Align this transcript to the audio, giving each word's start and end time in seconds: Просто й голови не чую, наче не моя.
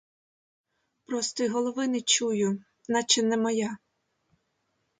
Просто 1.05 1.43
й 1.43 1.47
голови 1.47 1.87
не 1.87 2.01
чую, 2.01 2.63
наче 2.87 3.23
не 3.23 3.37
моя. 3.37 3.77